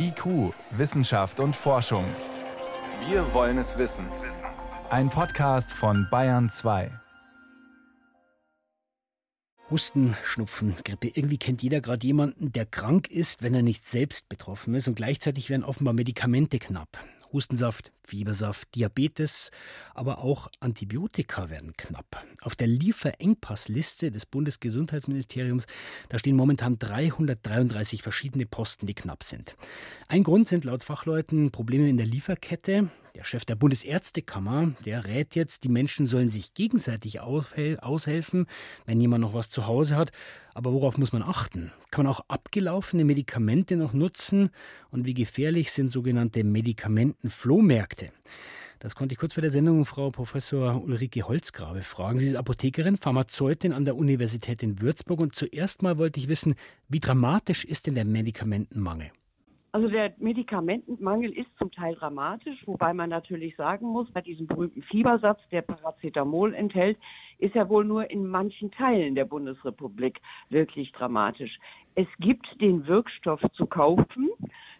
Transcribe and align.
IQ, 0.00 0.54
Wissenschaft 0.70 1.40
und 1.40 1.56
Forschung. 1.56 2.04
Wir 3.08 3.34
wollen 3.34 3.58
es 3.58 3.78
wissen. 3.78 4.06
Ein 4.90 5.10
Podcast 5.10 5.72
von 5.72 6.06
Bayern 6.08 6.48
2. 6.48 6.92
Husten, 9.70 10.16
Schnupfen, 10.24 10.76
Grippe. 10.84 11.08
Irgendwie 11.08 11.36
kennt 11.36 11.62
jeder 11.62 11.80
gerade 11.80 12.06
jemanden, 12.06 12.52
der 12.52 12.64
krank 12.64 13.08
ist, 13.10 13.42
wenn 13.42 13.54
er 13.54 13.62
nicht 13.62 13.86
selbst 13.86 14.28
betroffen 14.28 14.74
ist. 14.74 14.86
Und 14.86 14.94
gleichzeitig 14.94 15.50
werden 15.50 15.64
offenbar 15.64 15.94
Medikamente 15.94 16.60
knapp. 16.60 16.96
Hustensaft, 17.32 17.92
Fiebersaft, 18.04 18.74
Diabetes, 18.74 19.50
aber 19.94 20.18
auch 20.18 20.48
Antibiotika 20.60 21.50
werden 21.50 21.74
knapp. 21.76 22.24
Auf 22.40 22.56
der 22.56 22.66
Lieferengpassliste 22.66 24.10
des 24.10 24.26
Bundesgesundheitsministeriums, 24.26 25.66
da 26.08 26.18
stehen 26.18 26.36
momentan 26.36 26.78
333 26.78 28.02
verschiedene 28.02 28.46
Posten, 28.46 28.86
die 28.86 28.94
knapp 28.94 29.22
sind. 29.24 29.56
Ein 30.08 30.22
Grund 30.22 30.48
sind 30.48 30.64
laut 30.64 30.84
Fachleuten 30.84 31.50
Probleme 31.50 31.88
in 31.88 31.96
der 31.96 32.06
Lieferkette. 32.06 32.88
Der 33.14 33.24
Chef 33.24 33.44
der 33.44 33.56
Bundesärztekammer, 33.56 34.72
der 34.84 35.04
rät 35.04 35.34
jetzt, 35.34 35.64
die 35.64 35.68
Menschen 35.68 36.06
sollen 36.06 36.30
sich 36.30 36.54
gegenseitig 36.54 37.20
aushelfen, 37.20 38.46
wenn 38.86 39.00
jemand 39.00 39.22
noch 39.22 39.34
was 39.34 39.50
zu 39.50 39.66
Hause 39.66 39.96
hat. 39.96 40.12
Aber 40.54 40.72
worauf 40.72 40.98
muss 40.98 41.12
man 41.12 41.22
achten? 41.22 41.72
Kann 41.90 42.04
man 42.04 42.12
auch 42.12 42.24
abgelaufene 42.28 43.04
Medikamente 43.04 43.76
noch 43.76 43.92
nutzen? 43.92 44.50
Und 44.90 45.06
wie 45.06 45.14
gefährlich 45.14 45.72
sind 45.72 45.90
sogenannte 45.90 46.44
Medikamentenflohmärkte? 46.44 48.12
Das 48.80 48.94
konnte 48.94 49.12
ich 49.12 49.18
kurz 49.18 49.34
vor 49.34 49.40
der 49.40 49.50
Sendung 49.50 49.84
Frau 49.84 50.10
Professor 50.10 50.80
Ulrike 50.84 51.22
Holzgrabe 51.22 51.82
fragen. 51.82 52.20
Sie 52.20 52.28
ist 52.28 52.36
Apothekerin, 52.36 52.96
Pharmazeutin 52.96 53.72
an 53.72 53.84
der 53.84 53.96
Universität 53.96 54.62
in 54.62 54.80
Würzburg. 54.80 55.20
Und 55.20 55.34
zuerst 55.34 55.82
mal 55.82 55.98
wollte 55.98 56.20
ich 56.20 56.28
wissen, 56.28 56.54
wie 56.88 57.00
dramatisch 57.00 57.64
ist 57.64 57.88
denn 57.88 57.96
der 57.96 58.04
Medikamentenmangel? 58.04 59.10
Also 59.70 59.88
der 59.88 60.14
Medikamentenmangel 60.18 61.30
ist 61.30 61.50
zum 61.58 61.70
Teil 61.70 61.94
dramatisch, 61.94 62.58
wobei 62.66 62.94
man 62.94 63.10
natürlich 63.10 63.54
sagen 63.56 63.86
muss, 63.86 64.10
bei 64.10 64.22
diesem 64.22 64.46
berühmten 64.46 64.82
Fiebersatz, 64.82 65.40
der 65.52 65.60
Paracetamol 65.62 66.54
enthält, 66.54 66.96
ist 67.38 67.54
er 67.54 67.68
wohl 67.68 67.84
nur 67.84 68.10
in 68.10 68.26
manchen 68.26 68.70
Teilen 68.70 69.14
der 69.14 69.26
Bundesrepublik 69.26 70.20
wirklich 70.48 70.90
dramatisch. 70.92 71.58
Es 71.94 72.06
gibt 72.18 72.46
den 72.60 72.86
Wirkstoff 72.86 73.40
zu 73.52 73.66
kaufen, 73.66 74.30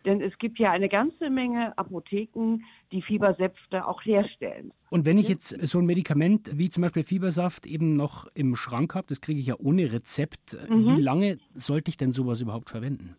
denn 0.07 0.23
es 0.23 0.37
gibt 0.39 0.59
ja 0.59 0.71
eine 0.71 0.89
ganze 0.89 1.29
Menge 1.29 1.77
Apotheken, 1.77 2.61
die 2.91 3.03
Fiebersäfte 3.03 3.87
auch 3.87 4.03
herstellen. 4.05 4.73
Und 4.89 5.05
wenn 5.05 5.19
ich 5.19 5.29
jetzt 5.29 5.49
so 5.69 5.81
ein 5.81 5.87
Medikament 5.87 6.51
wie 6.57 6.71
zum 6.71 6.83
Beispiel 6.83 7.03
Fiebersaft 7.03 7.67
eben 7.67 7.95
noch 7.95 8.27
im 8.35 8.57
Schrank 8.57 8.95
habe, 8.95 9.09
das 9.09 9.21
kriege 9.21 9.39
ich 9.39 9.47
ja 9.47 9.57
ohne 9.59 9.93
Rezept, 9.93 10.57
mhm. 10.71 10.97
wie 10.97 11.03
lange 11.03 11.39
sollte 11.53 11.91
ich 11.91 11.99
denn 11.99 12.11
sowas 12.11 12.41
überhaupt 12.41 12.71
verwenden? 12.71 13.17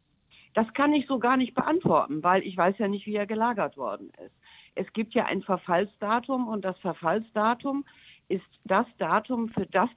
Das 0.54 0.72
kann 0.74 0.94
ich 0.94 1.06
so 1.08 1.20
gar 1.20 1.38
nicht 1.38 1.54
beantworten, 1.54 2.24
weil 2.24 2.44
ich 2.44 2.58
weiß 2.58 2.78
ja 2.80 2.88
nicht, 2.88 3.06
wie 3.06 3.16
er 3.16 3.28
gelagert 3.28 3.78
worden 3.78 4.12
ist. 4.26 4.36
Es 4.76 4.92
gibt 4.94 5.14
ja 5.14 5.26
ein 5.26 5.42
Verfallsdatum 5.42 6.48
und 6.48 6.64
das 6.64 6.78
Verfallsdatum 6.80 7.86
ist 8.30 8.46
das 8.64 8.86
Datum, 8.98 9.50
für 9.50 9.66
das 9.66 9.90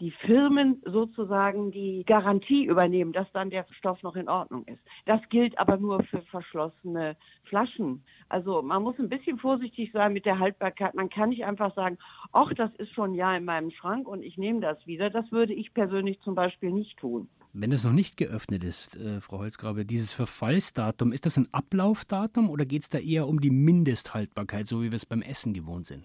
die 0.00 0.10
Firmen 0.10 0.82
sozusagen 0.86 1.70
die 1.70 2.04
Garantie 2.06 2.64
übernehmen, 2.64 3.12
dass 3.12 3.30
dann 3.32 3.50
der 3.50 3.66
Stoff 3.78 4.02
noch 4.02 4.16
in 4.16 4.28
Ordnung 4.28 4.64
ist. 4.64 4.82
Das 5.04 5.20
gilt 5.28 5.58
aber 5.58 5.76
nur 5.76 6.02
für 6.04 6.22
verschlossene 6.22 7.16
Flaschen. 7.44 8.02
Also 8.30 8.62
man 8.62 8.82
muss 8.82 8.98
ein 8.98 9.10
bisschen 9.10 9.38
vorsichtig 9.38 9.92
sein 9.92 10.14
mit 10.14 10.24
der 10.24 10.38
Haltbarkeit. 10.38 10.94
Man 10.94 11.10
kann 11.10 11.28
nicht 11.28 11.44
einfach 11.44 11.74
sagen, 11.74 11.98
ach, 12.32 12.52
das 12.54 12.74
ist 12.76 12.92
schon 12.94 13.14
Jahr 13.14 13.36
in 13.36 13.44
meinem 13.44 13.70
Schrank 13.70 14.08
und 14.08 14.22
ich 14.22 14.38
nehme 14.38 14.60
das 14.60 14.84
wieder. 14.86 15.10
Das 15.10 15.30
würde 15.32 15.52
ich 15.52 15.74
persönlich 15.74 16.18
zum 16.20 16.34
Beispiel 16.34 16.72
nicht 16.72 16.98
tun. 16.98 17.28
Wenn 17.52 17.72
es 17.72 17.82
noch 17.82 17.92
nicht 17.92 18.16
geöffnet 18.16 18.62
ist, 18.62 18.96
äh, 18.96 19.20
Frau 19.20 19.38
Holzgrabe, 19.38 19.84
dieses 19.84 20.12
Verfallsdatum, 20.12 21.10
ist 21.10 21.26
das 21.26 21.36
ein 21.36 21.48
Ablaufdatum 21.50 22.48
oder 22.48 22.64
geht 22.64 22.82
es 22.82 22.90
da 22.90 22.98
eher 22.98 23.26
um 23.26 23.40
die 23.40 23.50
Mindesthaltbarkeit, 23.50 24.68
so 24.68 24.82
wie 24.82 24.92
wir 24.92 24.96
es 24.96 25.04
beim 25.04 25.20
Essen 25.20 25.52
gewohnt 25.52 25.86
sind? 25.86 26.04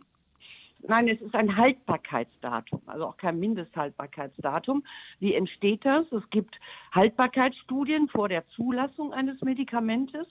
Nein, 0.88 1.08
es 1.08 1.22
ist 1.22 1.36
ein 1.36 1.56
Haltbarkeitsdatum, 1.56 2.82
also 2.88 3.06
auch 3.06 3.18
kein 3.18 3.40
Mindesthaltbarkeitsdatum. 3.40 4.84
Wie 5.20 5.36
entsteht 5.36 5.86
das? 5.86 6.12
Es 6.12 6.28
gibt 6.32 6.56
Haltbarkeitsstudien 6.94 8.08
vor 8.08 8.28
der 8.28 8.48
Zulassung 8.56 9.14
eines 9.14 9.40
Medikamentes 9.42 10.26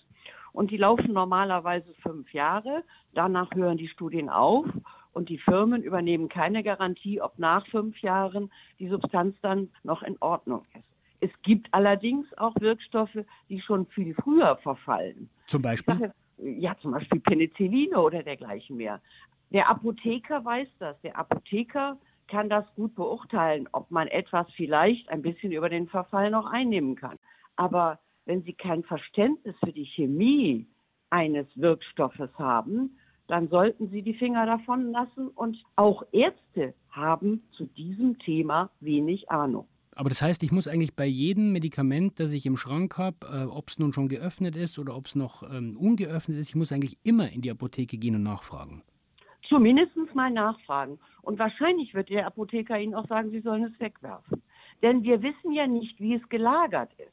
und 0.53 0.72
die 0.72 0.77
laufen 0.78 1.12
normalerweise 1.12 1.94
fünf 2.03 2.33
Jahre. 2.33 2.83
Danach 3.12 3.55
hören 3.55 3.78
die 3.78 3.89
Studien 3.89 4.28
auf 4.28 4.66
und 5.12 5.28
die 5.28 5.39
Firmen 5.39 5.84
übernehmen 5.84 6.28
keine 6.28 6.65
Garantie, 6.65 7.21
ob 7.21 7.39
nach 7.39 7.65
fünf 7.69 8.00
Jahren 8.00 8.50
die 8.81 8.89
Substanz 8.89 9.37
dann 9.43 9.71
noch 9.84 10.03
in 10.03 10.16
Ordnung 10.21 10.65
ist. 10.75 10.94
Es 11.21 11.31
gibt 11.43 11.69
allerdings 11.73 12.27
auch 12.39 12.55
Wirkstoffe, 12.61 13.19
die 13.49 13.61
schon 13.61 13.87
viel 13.87 14.15
früher 14.15 14.57
verfallen. 14.57 15.29
Zum 15.47 15.63
Beispiel? 15.63 15.95
Sage, 15.95 16.15
ja, 16.39 16.77
zum 16.81 16.93
Beispiel 16.93 17.21
Penicilline 17.21 17.99
oder 17.99 18.23
dergleichen 18.23 18.77
mehr. 18.77 19.01
Der 19.51 19.69
Apotheker 19.69 20.45
weiß 20.45 20.69
das. 20.79 21.01
Der 21.03 21.17
Apotheker 21.17 21.97
kann 22.29 22.49
das 22.49 22.65
gut 22.75 22.95
beurteilen, 22.95 23.69
ob 23.73 23.91
man 23.91 24.09
etwas 24.09 24.47
vielleicht 24.57 25.09
ein 25.09 25.23
bisschen 25.23 25.53
über 25.53 25.69
den 25.69 25.89
Verfall 25.89 26.31
noch 26.31 26.47
einnehmen 26.51 26.97
kann. 26.97 27.19
Aber 27.57 27.99
wenn 28.27 28.43
Sie 28.43 28.53
kein 28.53 28.83
Verständnis 28.83 29.55
für 29.65 29.73
die 29.73 29.85
Chemie 29.85 30.67
eines 31.11 31.47
Wirkstoffes 31.55 32.31
haben, 32.39 32.99
dann 33.29 33.49
sollten 33.49 33.89
Sie 33.91 34.03
die 34.03 34.15
Finger 34.15 34.47
davon 34.47 34.91
lassen. 34.91 35.29
Und 35.29 35.63
auch 35.77 36.03
Ärzte 36.13 36.75
haben 36.91 37.43
zu 37.53 37.67
diesem 37.67 38.19
Thema 38.19 38.71
wenig 38.81 39.31
Ahnung. 39.31 39.67
Aber 39.97 40.09
das 40.09 40.22
heißt, 40.22 40.43
ich 40.43 40.53
muss 40.53 40.69
eigentlich 40.69 40.94
bei 40.94 41.06
jedem 41.06 41.53
Medikament, 41.53 42.19
das 42.19 42.32
ich 42.32 42.47
im 42.47 42.56
Schrank 42.56 42.99
habe, 42.99 43.16
äh, 43.22 43.44
ob 43.44 43.69
es 43.69 43.78
nun 43.78 43.93
schon 43.93 44.09
geöffnet 44.09 44.56
ist 44.56 44.78
oder 44.78 44.97
ob 44.97 45.06
es 45.06 45.15
noch 45.15 45.43
ähm, 45.43 45.77
ungeöffnet 45.77 46.38
ist, 46.38 46.49
ich 46.49 46.56
muss 46.56 46.72
eigentlich 46.72 46.99
immer 47.05 47.31
in 47.31 47.43
die 47.43 47.50
Apotheke 47.50 47.97
gehen 47.97 48.16
und 48.16 48.22
nachfragen. 48.22 48.83
Zumindest 49.49 49.94
mal 50.15 50.31
nachfragen. 50.31 50.99
Und 51.22 51.38
wahrscheinlich 51.38 51.94
wird 51.94 52.09
der 52.09 52.27
Apotheker 52.27 52.78
Ihnen 52.78 52.94
auch 52.94 53.06
sagen, 53.09 53.31
Sie 53.31 53.41
sollen 53.41 53.65
es 53.65 53.81
wegwerfen. 53.81 54.43
Denn 54.83 55.03
wir 55.03 55.22
wissen 55.22 55.53
ja 55.53 55.66
nicht, 55.66 56.00
wie 56.00 56.15
es 56.15 56.28
gelagert 56.28 56.93
ist. 56.99 57.12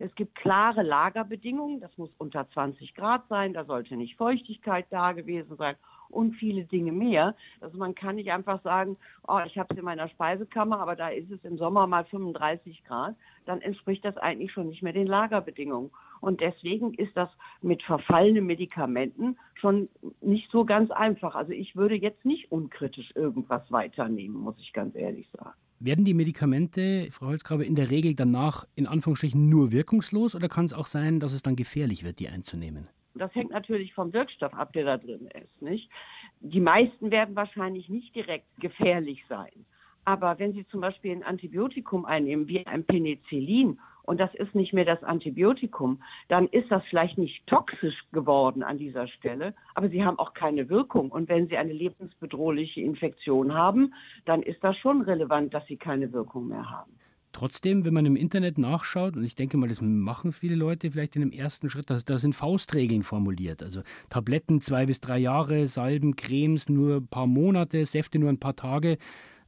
Es 0.00 0.14
gibt 0.14 0.36
klare 0.36 0.82
Lagerbedingungen, 0.82 1.80
das 1.80 1.96
muss 1.98 2.10
unter 2.18 2.48
20 2.50 2.94
Grad 2.94 3.26
sein, 3.28 3.52
da 3.52 3.64
sollte 3.64 3.96
nicht 3.96 4.16
Feuchtigkeit 4.16 4.86
da 4.90 5.12
gewesen 5.12 5.56
sein 5.56 5.74
und 6.10 6.34
viele 6.34 6.64
Dinge 6.64 6.92
mehr. 6.92 7.34
Also 7.60 7.78
man 7.78 7.94
kann 7.94 8.16
nicht 8.16 8.30
einfach 8.30 8.62
sagen, 8.62 8.96
oh, 9.26 9.40
ich 9.46 9.58
habe 9.58 9.72
es 9.72 9.78
in 9.78 9.84
meiner 9.84 10.08
Speisekammer, 10.08 10.80
aber 10.80 10.96
da 10.96 11.08
ist 11.08 11.30
es 11.30 11.44
im 11.44 11.58
Sommer 11.58 11.86
mal 11.86 12.04
35 12.04 12.84
Grad. 12.84 13.14
Dann 13.46 13.60
entspricht 13.60 14.04
das 14.04 14.16
eigentlich 14.16 14.52
schon 14.52 14.68
nicht 14.68 14.82
mehr 14.82 14.92
den 14.92 15.06
Lagerbedingungen. 15.06 15.90
Und 16.20 16.40
deswegen 16.40 16.94
ist 16.94 17.16
das 17.16 17.30
mit 17.62 17.82
verfallenen 17.82 18.46
Medikamenten 18.46 19.38
schon 19.54 19.88
nicht 20.20 20.50
so 20.50 20.64
ganz 20.64 20.90
einfach. 20.90 21.34
Also 21.34 21.52
ich 21.52 21.76
würde 21.76 21.94
jetzt 21.94 22.24
nicht 22.24 22.50
unkritisch 22.50 23.12
irgendwas 23.14 23.70
weiternehmen, 23.70 24.36
muss 24.36 24.56
ich 24.58 24.72
ganz 24.72 24.94
ehrlich 24.94 25.28
sagen. 25.32 25.54
Werden 25.80 26.04
die 26.04 26.14
Medikamente, 26.14 27.08
Frau 27.12 27.26
Holzgrabe, 27.26 27.64
in 27.64 27.76
der 27.76 27.90
Regel 27.90 28.16
danach 28.16 28.66
in 28.74 28.88
Anführungsstrichen 28.88 29.48
nur 29.48 29.70
wirkungslos 29.70 30.34
oder 30.34 30.48
kann 30.48 30.64
es 30.64 30.72
auch 30.72 30.86
sein, 30.86 31.20
dass 31.20 31.32
es 31.32 31.42
dann 31.42 31.54
gefährlich 31.54 32.02
wird, 32.02 32.18
die 32.18 32.28
einzunehmen? 32.28 32.88
Das 33.18 33.34
hängt 33.34 33.50
natürlich 33.50 33.94
vom 33.94 34.12
Wirkstoff 34.12 34.54
ab, 34.54 34.72
der 34.72 34.84
da 34.84 34.96
drin 34.96 35.28
ist. 35.42 35.62
Nicht? 35.62 35.90
Die 36.40 36.60
meisten 36.60 37.10
werden 37.10 37.36
wahrscheinlich 37.36 37.88
nicht 37.88 38.14
direkt 38.14 38.46
gefährlich 38.60 39.24
sein. 39.28 39.66
Aber 40.04 40.38
wenn 40.38 40.54
Sie 40.54 40.66
zum 40.68 40.80
Beispiel 40.80 41.12
ein 41.12 41.22
Antibiotikum 41.22 42.06
einnehmen, 42.06 42.48
wie 42.48 42.66
ein 42.66 42.84
Penicillin, 42.84 43.78
und 44.04 44.18
das 44.18 44.34
ist 44.34 44.54
nicht 44.54 44.72
mehr 44.72 44.86
das 44.86 45.04
Antibiotikum, 45.04 46.02
dann 46.28 46.46
ist 46.48 46.70
das 46.70 46.82
vielleicht 46.88 47.18
nicht 47.18 47.46
toxisch 47.46 47.94
geworden 48.10 48.62
an 48.62 48.78
dieser 48.78 49.06
Stelle, 49.06 49.54
aber 49.74 49.90
Sie 49.90 50.02
haben 50.02 50.18
auch 50.18 50.32
keine 50.32 50.70
Wirkung. 50.70 51.10
Und 51.10 51.28
wenn 51.28 51.46
Sie 51.48 51.58
eine 51.58 51.74
lebensbedrohliche 51.74 52.80
Infektion 52.80 53.52
haben, 53.52 53.92
dann 54.24 54.42
ist 54.42 54.64
das 54.64 54.78
schon 54.78 55.02
relevant, 55.02 55.52
dass 55.52 55.66
Sie 55.66 55.76
keine 55.76 56.10
Wirkung 56.14 56.48
mehr 56.48 56.70
haben. 56.70 56.98
Trotzdem, 57.32 57.84
wenn 57.84 57.94
man 57.94 58.06
im 58.06 58.16
Internet 58.16 58.58
nachschaut, 58.58 59.16
und 59.16 59.24
ich 59.24 59.34
denke 59.34 59.56
mal, 59.56 59.68
das 59.68 59.80
machen 59.80 60.32
viele 60.32 60.54
Leute 60.54 60.90
vielleicht 60.90 61.14
in 61.14 61.20
dem 61.20 61.32
ersten 61.32 61.68
Schritt, 61.68 61.90
da, 61.90 62.18
sind 62.18 62.34
Faustregeln 62.34 63.02
formuliert. 63.02 63.62
Also 63.62 63.82
Tabletten 64.08 64.60
zwei 64.60 64.86
bis 64.86 65.00
drei 65.00 65.18
Jahre, 65.18 65.66
Salben, 65.66 66.16
Cremes 66.16 66.68
nur 66.68 66.96
ein 66.96 67.06
paar 67.06 67.26
Monate, 67.26 67.84
Säfte 67.84 68.18
nur 68.18 68.30
ein 68.30 68.40
paar 68.40 68.56
Tage. 68.56 68.98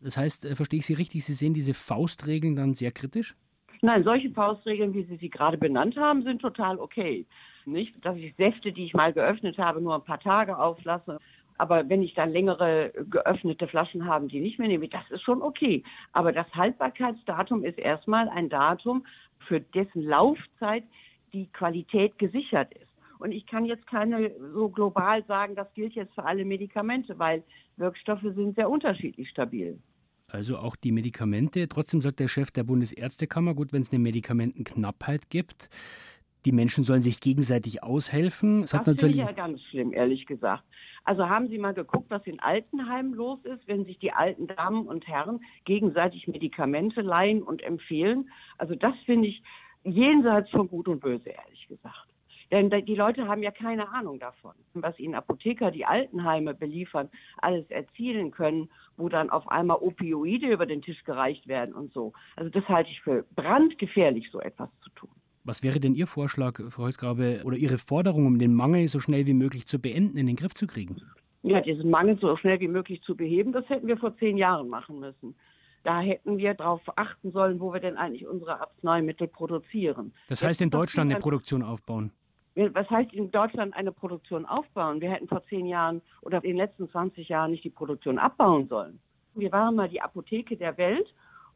Das 0.01 0.17
heißt, 0.17 0.45
äh, 0.45 0.57
verstehe 0.57 0.81
ich 0.81 0.87
Sie 0.87 0.95
richtig, 0.95 1.25
Sie 1.25 1.35
sehen 1.35 1.55
diese 1.55 1.75
Faustregeln 1.75 2.57
dann 2.57 2.75
sehr 2.75 2.93
kritisch? 2.93 3.35
Nein, 3.83 4.05
solche 4.05 4.31
Faustregeln, 4.31 4.93
wie 4.93 5.05
Sie 5.05 5.17
sie 5.17 5.31
gerade 5.31 5.57
benannt 5.57 5.97
haben, 5.97 6.23
sind 6.23 6.43
total 6.43 6.79
okay. 6.79 7.25
Nicht, 7.65 8.05
dass 8.05 8.17
ich 8.17 8.35
Säfte, 8.37 8.73
die 8.73 8.85
ich 8.85 8.95
mal 8.95 9.13
geöffnet 9.13 9.59
habe, 9.59 9.81
nur 9.81 9.95
ein 9.95 10.05
paar 10.05 10.21
Tage 10.21 10.59
auflasse. 10.59 11.19
Aber 11.57 11.89
wenn 11.89 12.03
ich 12.03 12.15
dann 12.15 12.31
längere 12.31 12.93
geöffnete 13.11 13.69
Flaschen 13.69 14.07
habe, 14.07 14.29
die 14.29 14.41
nicht 14.41 14.59
mehr 14.59 14.69
nehme, 14.69 14.89
das 14.89 15.11
ist 15.11 15.23
schon 15.23 15.43
okay. 15.43 15.83
Aber 16.13 16.33
das 16.33 16.47
Haltbarkeitsdatum 16.55 17.65
ist 17.65 17.79
erstmal 17.79 18.29
ein 18.31 18.49
Datum, 18.49 19.05
für 19.47 19.61
dessen 19.61 20.03
Laufzeit 20.03 20.85
die 21.33 21.47
Qualität 21.53 22.19
gesichert 22.19 22.73
ist. 22.75 22.91
Und 23.19 23.33
ich 23.33 23.47
kann 23.47 23.67
jetzt 23.67 23.87
keine 23.87 24.31
so 24.55 24.71
global 24.71 25.23
sagen, 25.25 25.55
das 25.55 25.73
gilt 25.75 25.93
jetzt 25.95 26.15
für 26.15 26.25
alle 26.25 26.45
Medikamente, 26.45 27.19
weil 27.19 27.43
Wirkstoffe 27.77 28.23
sind 28.23 28.57
sehr 28.57 28.71
unterschiedlich 28.71 29.29
stabil. 29.29 29.79
Also 30.33 30.59
auch 30.59 30.77
die 30.77 30.93
Medikamente. 30.93 31.69
Trotzdem 31.69 32.01
sagt 32.01 32.21
der 32.21 32.29
Chef 32.29 32.51
der 32.51 32.65
Bundesärztekammer, 32.65 33.55
gut, 33.55 33.73
wenn 33.73 33.83
es 33.83 33.93
eine 33.93 34.01
Medikamentenknappheit 34.01 35.31
gibt, 35.31 35.69
die 36.45 36.53
Menschen 36.53 36.85
sollen 36.85 37.03
sich 37.03 37.21
gegenseitig 37.21 37.83
aushelfen. 37.83 38.63
Das, 38.63 38.71
das 38.71 38.85
finde 38.85 39.09
ich 39.09 39.17
ja 39.17 39.33
ganz 39.33 39.63
schlimm, 39.65 39.93
ehrlich 39.93 40.27
gesagt. 40.27 40.65
Also 41.05 41.29
haben 41.29 41.49
Sie 41.49 41.59
mal 41.59 41.75
geguckt, 41.75 42.11
was 42.11 42.27
in 42.27 42.41
Altenheimen 42.41 43.15
los 43.15 43.39
ist, 43.45 43.67
wenn 43.67 43.85
sich 43.85 43.99
die 43.99 44.13
alten 44.13 44.47
Damen 44.47 44.87
und 44.87 45.07
Herren 45.07 45.41
gegenseitig 45.65 46.29
Medikamente 46.29 47.01
leihen 47.01 47.43
und 47.43 47.63
empfehlen? 47.63 48.31
Also 48.59 48.75
das 48.75 48.95
finde 49.07 49.29
ich 49.29 49.43
jenseits 49.83 50.51
von 50.51 50.69
Gut 50.69 50.89
und 50.89 51.01
Böse, 51.01 51.31
ehrlich 51.31 51.67
gesagt. 51.69 52.10
Denn 52.51 52.71
die 52.71 52.95
Leute 52.95 53.29
haben 53.29 53.43
ja 53.43 53.53
keine 53.53 53.93
Ahnung 53.93 54.19
davon, 54.19 54.55
was 54.75 54.99
ihnen 54.99 55.15
Apotheker, 55.15 55.71
die 55.71 55.85
Altenheime 55.85 56.55
beliefern, 56.55 57.09
alles 57.39 57.71
erzielen 57.71 58.33
können, 58.33 58.69
wo 58.97 59.09
dann 59.09 59.31
auf 59.31 59.49
einmal 59.49 59.79
Opioide 59.81 60.49
über 60.49 60.67
den 60.67 60.83
Tisch 60.83 61.05
gereicht 61.05 61.47
werden 61.47 61.75
und 61.75 61.93
so. 61.93 62.13
Also 62.35 62.51
das 62.51 62.69
halte 62.69 62.91
ich 62.91 63.01
für 63.03 63.25
brandgefährlich, 63.37 64.31
so 64.33 64.41
etwas 64.41 64.69
zu 64.83 64.91
tun. 64.91 65.11
Was 65.45 65.63
wäre 65.63 65.81
denn 65.81 65.95
Ihr 65.95 66.07
Vorschlag, 66.07 66.61
Frau 66.71 66.83
Holzgrabe, 66.83 67.43
oder 67.45 67.57
Ihre 67.57 67.79
Forderung, 67.79 68.27
um 68.27 68.39
den 68.39 68.55
Mangel 68.55 68.89
so 68.89 69.01
schnell 69.01 69.27
wie 69.27 69.35
möglich 69.35 69.67
zu 69.67 69.81
beenden, 69.81 70.17
in 70.17 70.27
den 70.27 70.37
Griff 70.37 70.55
zu 70.55 70.67
kriegen? 70.67 71.01
Ja, 71.43 71.61
diesen 71.61 71.89
Mangel 71.89 72.19
so 72.21 72.37
schnell 72.37 72.61
wie 72.61 72.69
möglich 72.69 73.01
zu 73.03 73.17
beheben, 73.17 73.53
das 73.53 73.67
hätten 73.69 73.87
wir 73.87 73.97
vor 73.97 74.17
zehn 74.19 74.37
Jahren 74.37 74.69
machen 74.69 75.01
müssen. 75.01 75.35
Da 75.83 76.01
hätten 76.01 76.37
wir 76.37 76.53
darauf 76.53 76.83
achten 76.97 77.33
sollen, 77.33 77.59
wo 77.59 77.73
wir 77.73 77.81
denn 77.81 77.97
eigentlich 77.97 78.27
unsere 78.27 78.61
Arzneimittel 78.61 79.29
produzieren. 79.29 80.13
Das 80.29 80.43
heißt, 80.43 80.61
in 80.61 80.69
Deutschland 80.69 81.11
eine 81.11 81.21
Produktion 81.21 81.63
aufbauen? 81.63 82.13
Was 82.55 82.91
heißt 82.91 83.13
in 83.13 83.31
Deutschland 83.31 83.75
eine 83.75 83.93
Produktion 83.93 84.45
aufbauen? 84.45 85.01
Wir 85.01 85.11
hätten 85.11 85.29
vor 85.29 85.45
zehn 85.47 85.67
Jahren 85.67 86.03
oder 86.21 86.39
in 86.39 86.51
den 86.51 86.57
letzten 86.57 86.89
20 86.89 87.29
Jahren 87.29 87.53
nicht 87.53 87.65
die 87.65 87.71
Produktion 87.71 88.19
abbauen 88.19 88.69
sollen. 88.69 89.01
Wir 89.35 89.53
waren 89.53 89.77
mal 89.77 89.89
die 89.89 90.03
Apotheke 90.03 90.57
der 90.57 90.77
Welt 90.77 91.07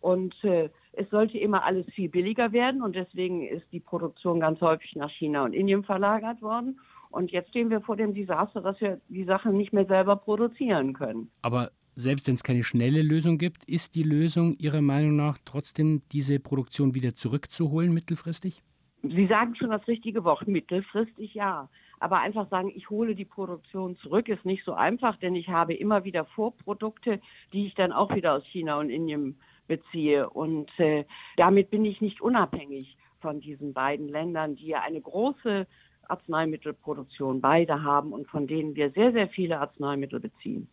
und 0.01 0.35
äh, 0.45 0.71
es 0.93 1.11
sollte 1.11 1.39
immer 1.39 1.65
alles 1.65 1.87
viel 1.95 2.09
billiger 2.09 2.53
werden 2.53 2.83
und 2.83 2.95
deswegen 2.95 3.47
ist 3.47 3.67
die 3.73 3.81
Produktion 3.81 4.39
ganz 4.39 4.61
häufig 4.61 4.95
nach 4.95 5.11
China 5.11 5.45
und 5.45 5.53
Indien 5.53 5.83
verlagert 5.83 6.41
worden. 6.43 6.79
Und 7.11 7.31
jetzt 7.31 7.51
stehen 7.51 7.71
wir 7.71 7.81
vor 7.81 7.97
dem 7.97 8.13
Desaster, 8.13 8.61
dass 8.61 8.81
wir 8.81 9.01
die 9.09 9.25
Sachen 9.25 9.57
nicht 9.57 9.73
mehr 9.73 9.87
selber 9.87 10.17
produzieren 10.17 10.93
können. 10.93 11.31
Aber 11.43 11.71
selbst 11.95 12.27
wenn 12.27 12.35
es 12.35 12.43
keine 12.43 12.65
schnelle 12.65 13.03
Lösung 13.03 13.39
gibt, 13.39 13.65
ist 13.65 13.95
die 13.95 14.03
Lösung 14.03 14.57
Ihrer 14.59 14.83
Meinung 14.83 15.17
nach 15.17 15.39
trotzdem, 15.45 16.03
diese 16.13 16.41
Produktion 16.41 16.95
wieder 16.95 17.15
zurückzuholen 17.15 17.95
mittelfristig? 17.95 18.63
Sie 19.11 19.27
sagen 19.27 19.55
schon 19.55 19.71
das 19.71 19.87
richtige 19.87 20.25
Wort, 20.25 20.49
mittelfristig 20.49 21.35
ja. 21.35 21.69
Aber 22.01 22.21
einfach 22.21 22.49
sagen, 22.49 22.73
ich 22.75 22.91
hole 22.91 23.15
die 23.15 23.25
Produktion 23.25 23.97
zurück, 23.99 24.29
ist 24.29 24.45
nicht 24.45 24.65
so 24.65 24.73
einfach, 24.73 25.17
denn 25.17 25.35
ich 25.35 25.49
habe 25.49 25.75
immer 25.75 26.05
wieder 26.05 26.25
Vorprodukte, 26.25 27.21
die 27.53 27.67
ich 27.67 27.75
dann 27.75 27.93
auch 27.93 28.15
wieder 28.15 28.35
aus 28.35 28.45
China 28.47 28.79
und 28.79 28.91
Indien 28.91 29.39
beziehe. 29.67 30.29
Und 30.29 30.71
äh, 30.79 31.05
damit 31.37 31.71
bin 31.71 31.85
ich 31.85 32.01
nicht 32.01 32.21
unabhängig 32.21 32.97
von 33.21 33.41
diesen 33.41 33.73
beiden 33.73 34.09
Ländern, 34.09 34.57
die 34.57 34.67
ja 34.67 34.83
eine 34.83 35.01
große 35.01 35.67
Arzneimittelproduktion 36.09 37.41
beide 37.41 37.83
haben 37.83 38.13
und 38.13 38.29
von 38.29 38.47
denen 38.47 38.75
wir 38.75 38.91
sehr, 38.91 39.13
sehr 39.13 39.29
viele 39.29 39.61
Arzneimittel 39.61 40.21
beziehen. 40.21 40.69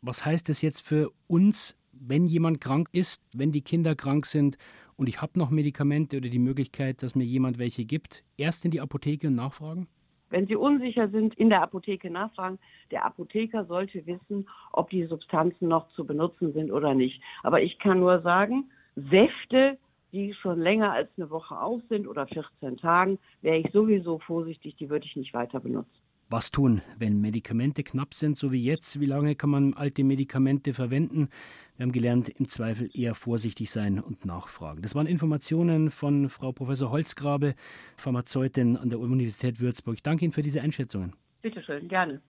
Was 0.00 0.26
heißt 0.26 0.48
das 0.48 0.62
jetzt 0.62 0.86
für 0.86 1.12
uns, 1.28 1.78
wenn 2.06 2.26
jemand 2.26 2.60
krank 2.60 2.88
ist, 2.92 3.22
wenn 3.34 3.52
die 3.52 3.62
Kinder 3.62 3.94
krank 3.94 4.26
sind 4.26 4.58
und 4.96 5.08
ich 5.08 5.22
habe 5.22 5.38
noch 5.38 5.50
Medikamente 5.50 6.16
oder 6.16 6.28
die 6.28 6.38
Möglichkeit, 6.38 7.02
dass 7.02 7.14
mir 7.14 7.24
jemand 7.24 7.58
welche 7.58 7.84
gibt, 7.84 8.24
erst 8.36 8.64
in 8.64 8.70
die 8.70 8.80
Apotheke 8.80 9.28
und 9.28 9.34
nachfragen? 9.34 9.88
Wenn 10.30 10.46
Sie 10.46 10.56
unsicher 10.56 11.08
sind, 11.10 11.34
in 11.34 11.50
der 11.50 11.62
Apotheke 11.62 12.10
nachfragen. 12.10 12.58
Der 12.90 13.04
Apotheker 13.04 13.66
sollte 13.66 14.06
wissen, 14.06 14.48
ob 14.72 14.88
die 14.88 15.04
Substanzen 15.04 15.68
noch 15.68 15.90
zu 15.90 16.06
benutzen 16.06 16.54
sind 16.54 16.72
oder 16.72 16.94
nicht. 16.94 17.22
Aber 17.42 17.62
ich 17.62 17.78
kann 17.78 18.00
nur 18.00 18.22
sagen, 18.22 18.70
Säfte, 18.96 19.78
die 20.12 20.32
schon 20.34 20.58
länger 20.58 20.92
als 20.92 21.10
eine 21.16 21.28
Woche 21.28 21.58
auf 21.58 21.82
sind 21.88 22.06
oder 22.06 22.26
14 22.26 22.78
Tagen, 22.78 23.18
wäre 23.42 23.58
ich 23.58 23.70
sowieso 23.72 24.20
vorsichtig, 24.20 24.76
die 24.76 24.88
würde 24.88 25.06
ich 25.06 25.16
nicht 25.16 25.34
weiter 25.34 25.60
benutzen. 25.60 26.01
Was 26.32 26.50
tun, 26.50 26.80
wenn 26.96 27.20
Medikamente 27.20 27.82
knapp 27.82 28.14
sind, 28.14 28.38
so 28.38 28.52
wie 28.52 28.64
jetzt? 28.64 28.98
Wie 28.98 29.04
lange 29.04 29.34
kann 29.34 29.50
man 29.50 29.74
alte 29.74 30.02
Medikamente 30.02 30.72
verwenden? 30.72 31.28
Wir 31.76 31.84
haben 31.84 31.92
gelernt, 31.92 32.30
im 32.30 32.48
Zweifel 32.48 32.88
eher 32.94 33.14
vorsichtig 33.14 33.70
sein 33.70 34.00
und 34.00 34.24
nachfragen. 34.24 34.80
Das 34.80 34.94
waren 34.94 35.06
Informationen 35.06 35.90
von 35.90 36.30
Frau 36.30 36.52
Professor 36.52 36.90
Holzgrabe, 36.90 37.54
Pharmazeutin 37.98 38.78
an 38.78 38.88
der 38.88 38.98
Universität 38.98 39.60
Würzburg. 39.60 39.96
Ich 39.96 40.02
danke 40.02 40.24
Ihnen 40.24 40.32
für 40.32 40.40
diese 40.40 40.62
Einschätzungen. 40.62 41.12
Bitte 41.42 41.62
schön, 41.62 41.86
gerne. 41.86 42.18